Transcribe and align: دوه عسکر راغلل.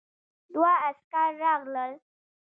دوه 0.53 0.71
عسکر 0.85 1.29
راغلل. 1.43 1.93